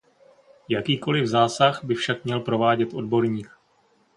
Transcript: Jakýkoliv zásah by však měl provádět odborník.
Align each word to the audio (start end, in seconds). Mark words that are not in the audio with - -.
Jakýkoliv 0.69 1.27
zásah 1.27 1.79
by 1.83 1.95
však 1.95 2.23
měl 2.25 2.39
provádět 2.39 2.93
odborník. 2.93 3.57